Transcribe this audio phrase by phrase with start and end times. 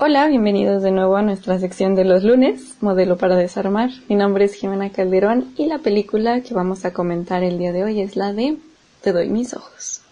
[0.00, 3.90] Hola, bienvenidos de nuevo a nuestra sección de los lunes, modelo para desarmar.
[4.08, 7.82] Mi nombre es Jimena Calderón y la película que vamos a comentar el día de
[7.82, 8.58] hoy es la de
[9.02, 10.02] Te doy mis ojos.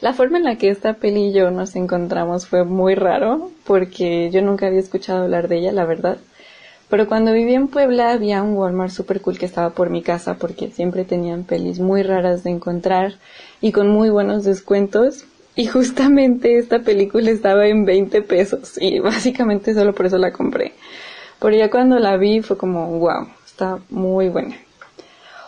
[0.00, 4.30] La forma en la que esta peli y yo nos encontramos fue muy raro porque
[4.32, 6.18] yo nunca había escuchado hablar de ella, la verdad.
[6.90, 10.34] Pero cuando viví en Puebla había un Walmart super cool que estaba por mi casa
[10.34, 13.14] porque siempre tenían pelis muy raras de encontrar
[13.60, 15.24] y con muy buenos descuentos.
[15.54, 20.72] Y justamente esta película estaba en 20 pesos y básicamente solo por eso la compré.
[21.38, 24.56] Pero ya cuando la vi fue como, wow, está muy buena.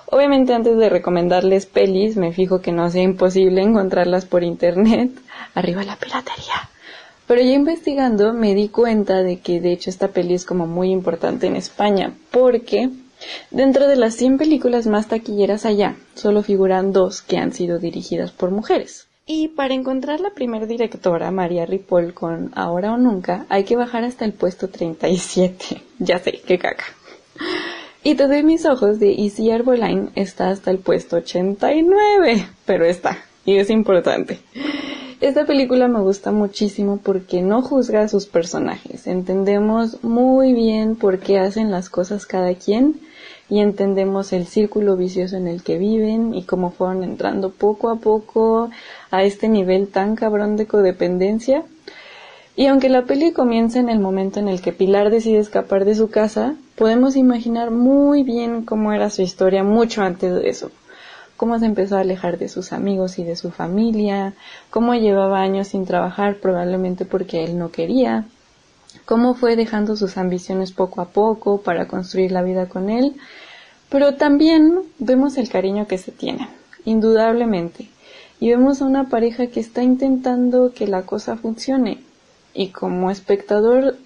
[0.07, 5.11] Obviamente antes de recomendarles pelis me fijo que no sea imposible encontrarlas por internet.
[5.55, 6.72] Arriba la piratería.
[7.33, 10.91] Pero ya investigando me di cuenta de que de hecho esta peli es como muy
[10.91, 12.91] importante en España, porque
[13.51, 18.33] dentro de las 100 películas más taquilleras allá, solo figuran dos que han sido dirigidas
[18.33, 19.07] por mujeres.
[19.25, 24.05] Y para encontrar la primer directora, María Ripoll, con Ahora o Nunca, hay que bajar
[24.05, 25.83] hasta el puesto 37.
[26.01, 26.85] ya sé, qué caca.
[28.05, 33.57] Y Te mis ojos de Easy Arboline está hasta el puesto 89, pero está, y
[33.57, 34.41] es importante.
[35.23, 39.07] Esta película me gusta muchísimo porque no juzga a sus personajes.
[39.07, 42.97] Entendemos muy bien por qué hacen las cosas cada quien
[43.49, 48.01] y entendemos el círculo vicioso en el que viven y cómo fueron entrando poco a
[48.01, 48.71] poco
[49.13, 51.63] a este nivel tan cabrón de codependencia.
[52.57, 55.95] Y aunque la peli comienza en el momento en el que Pilar decide escapar de
[55.95, 60.73] su casa, podemos imaginar muy bien cómo era su historia mucho antes de eso
[61.43, 64.33] cómo se empezó a alejar de sus amigos y de su familia,
[64.71, 68.27] cómo llevaba años sin trabajar probablemente porque él no quería,
[69.07, 73.17] cómo fue dejando sus ambiciones poco a poco para construir la vida con él,
[73.89, 76.47] pero también vemos el cariño que se tiene,
[76.85, 77.89] indudablemente,
[78.39, 81.99] y vemos a una pareja que está intentando que la cosa funcione,
[82.55, 83.97] y como espectador,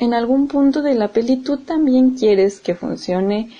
[0.00, 3.52] en algún punto de la peli tú también quieres que funcione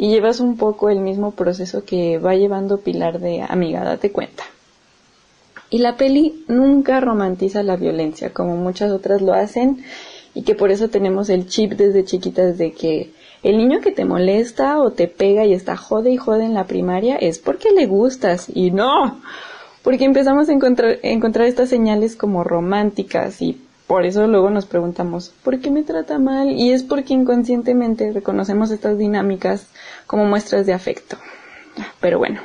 [0.00, 4.44] y llevas un poco el mismo proceso que va llevando Pilar de amiga, date cuenta.
[5.68, 9.84] Y la peli nunca romantiza la violencia, como muchas otras lo hacen,
[10.32, 13.10] y que por eso tenemos el chip desde chiquitas de que
[13.42, 16.66] el niño que te molesta o te pega y está jode y jode en la
[16.66, 19.20] primaria es porque le gustas, y no,
[19.82, 24.66] porque empezamos a encontrar, a encontrar estas señales como románticas y por eso luego nos
[24.66, 26.52] preguntamos, ¿por qué me trata mal?
[26.52, 29.66] Y es porque inconscientemente reconocemos estas dinámicas
[30.06, 31.16] como muestras de afecto.
[31.98, 32.40] Pero bueno,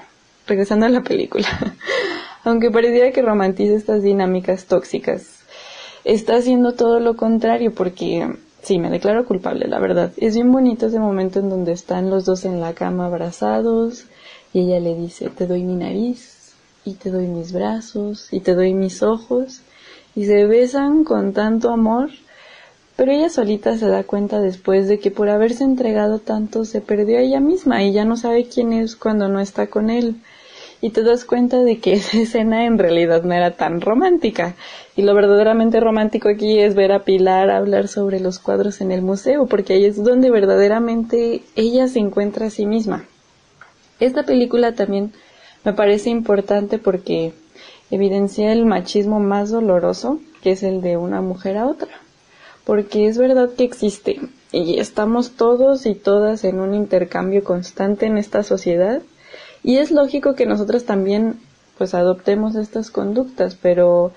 [0.47, 1.45] regresando a la película.
[2.44, 5.44] Aunque pareciera que romantiza estas dinámicas tóxicas,
[6.03, 8.27] está haciendo todo lo contrario porque
[8.63, 10.13] sí, me declaro culpable, la verdad.
[10.17, 14.06] Es bien bonito ese momento en donde están los dos en la cama abrazados
[14.51, 18.56] y ella le dice, te doy mi nariz y te doy mis brazos y te
[18.56, 19.62] doy mis ojos
[20.16, 22.09] y se besan con tanto amor,
[22.96, 27.18] pero ella solita se da cuenta después de que por haberse entregado tanto se perdió
[27.18, 30.16] a ella misma y ya no sabe quién es cuando no está con él.
[30.81, 34.56] Y te das cuenta de que esa escena en realidad no era tan romántica.
[34.96, 39.02] Y lo verdaderamente romántico aquí es ver a Pilar hablar sobre los cuadros en el
[39.02, 43.06] museo, porque ahí es donde verdaderamente ella se encuentra a sí misma.
[44.00, 45.12] Esta película también
[45.66, 47.34] me parece importante porque
[47.91, 51.91] evidencia el machismo más doloroso, que es el de una mujer a otra.
[52.63, 54.19] Porque es verdad que existe
[54.51, 59.01] y estamos todos y todas en un intercambio constante en esta sociedad
[59.66, 61.40] y es lógico que nosotros también
[61.75, 64.13] pues adoptemos estas conductas, pero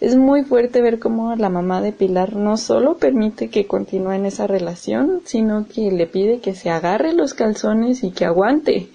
[0.00, 4.26] es muy fuerte ver cómo la mamá de Pilar no solo permite que continúe en
[4.26, 8.88] esa relación, sino que le pide que se agarre los calzones y que aguante.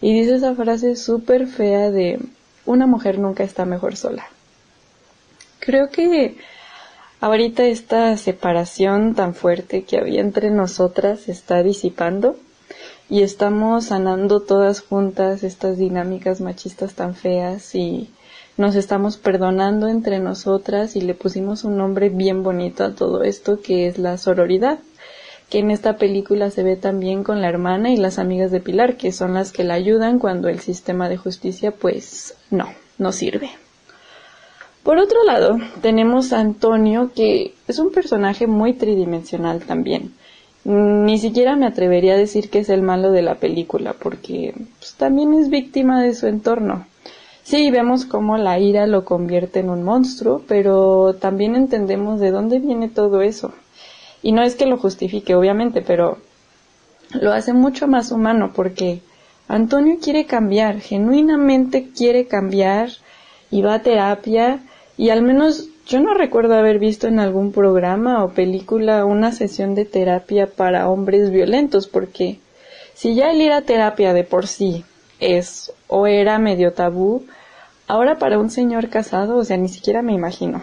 [0.00, 2.20] Y dice esa frase súper fea de
[2.66, 4.26] una mujer nunca está mejor sola.
[5.58, 6.36] Creo que
[7.20, 12.36] ahorita esta separación tan fuerte que había entre nosotras se está disipando
[13.08, 18.10] y estamos sanando todas juntas estas dinámicas machistas tan feas y
[18.56, 23.60] nos estamos perdonando entre nosotras y le pusimos un nombre bien bonito a todo esto
[23.60, 24.78] que es la sororidad
[25.52, 28.96] que en esta película se ve también con la hermana y las amigas de Pilar,
[28.96, 33.50] que son las que la ayudan cuando el sistema de justicia pues no, no sirve.
[34.82, 40.14] Por otro lado, tenemos a Antonio, que es un personaje muy tridimensional también.
[40.64, 44.94] Ni siquiera me atrevería a decir que es el malo de la película, porque pues,
[44.94, 46.86] también es víctima de su entorno.
[47.42, 52.58] Sí, vemos cómo la ira lo convierte en un monstruo, pero también entendemos de dónde
[52.58, 53.52] viene todo eso.
[54.22, 56.18] Y no es que lo justifique, obviamente, pero
[57.20, 59.00] lo hace mucho más humano porque
[59.48, 62.90] Antonio quiere cambiar, genuinamente quiere cambiar
[63.50, 64.60] y va a terapia
[64.96, 69.74] y al menos yo no recuerdo haber visto en algún programa o película una sesión
[69.74, 72.38] de terapia para hombres violentos porque
[72.94, 74.84] si ya el ir a terapia de por sí
[75.18, 77.26] es o era medio tabú,
[77.86, 80.62] ahora para un señor casado, o sea, ni siquiera me imagino.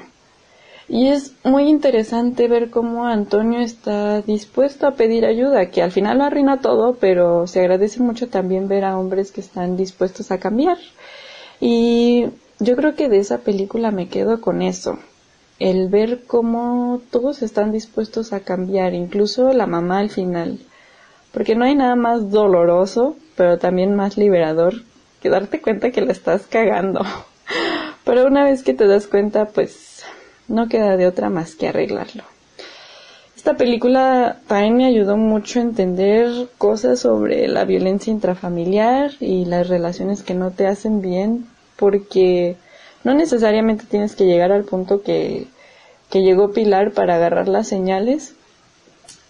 [0.89, 6.18] Y es muy interesante ver cómo Antonio está dispuesto a pedir ayuda, que al final
[6.18, 10.39] lo arruina todo, pero se agradece mucho también ver a hombres que están dispuestos a
[10.39, 10.77] cambiar.
[11.59, 12.25] Y
[12.59, 14.97] yo creo que de esa película me quedo con eso,
[15.59, 20.57] el ver cómo todos están dispuestos a cambiar, incluso la mamá al final,
[21.31, 24.74] porque no hay nada más doloroso, pero también más liberador
[25.21, 27.01] que darte cuenta que la estás cagando.
[28.06, 29.88] Pero una vez que te das cuenta, pues
[30.50, 32.24] no queda de otra más que arreglarlo.
[33.40, 39.69] Esta película también me ayudó mucho a entender cosas sobre la violencia intrafamiliar y las
[39.69, 41.48] relaciones que no te hacen bien,
[41.78, 42.57] porque
[43.06, 45.48] no necesariamente tienes que llegar al punto que,
[46.10, 48.34] que llegó Pilar para agarrar las señales,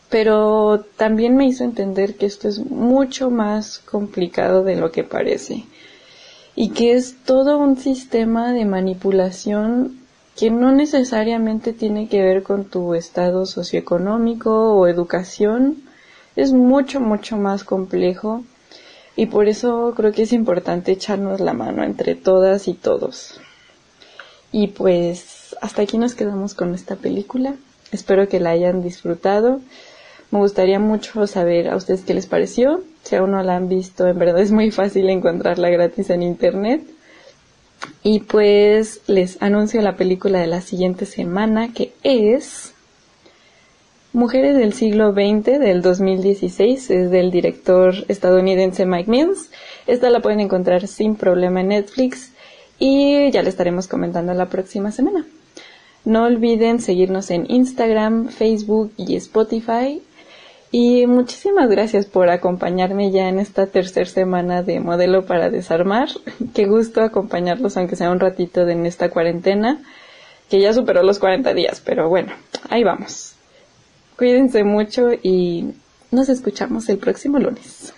[0.10, 5.66] pero también me hizo entender que esto es mucho más complicado de lo que parece
[6.56, 9.98] y que es todo un sistema de manipulación
[10.39, 15.83] que no necesariamente tiene que ver con tu estado socioeconómico o educación,
[16.38, 18.45] es mucho, mucho más complejo
[19.18, 23.41] y por eso creo que es importante echarnos la mano entre todas y todos.
[24.53, 27.56] Y pues hasta aquí nos quedamos con esta película.
[27.92, 29.59] Espero que la hayan disfrutado.
[30.31, 32.81] Me gustaría mucho saber a ustedes qué les pareció.
[33.03, 36.81] Si aún no la han visto, en verdad es muy fácil encontrarla gratis en internet.
[38.03, 42.73] Y pues les anuncio la película de la siguiente semana que es
[44.11, 49.51] Mujeres del siglo XX del 2016, es del director estadounidense Mike Mills.
[49.85, 52.31] Esta la pueden encontrar sin problema en Netflix
[52.79, 55.27] y ya le estaremos comentando la próxima semana.
[56.05, 60.01] No olviden seguirnos en Instagram, Facebook y Spotify
[60.71, 66.10] y muchísimas gracias por acompañarme ya en esta tercera semana de Modelo para Desarmar.
[66.54, 69.81] Qué gusto acompañarlos, aunque sea un ratito en esta cuarentena,
[70.50, 72.33] que ya superó los 40 días, pero bueno,
[72.69, 73.33] ahí vamos.
[74.18, 75.74] Cuídense mucho y
[76.12, 77.94] nos escuchamos el próximo lunes.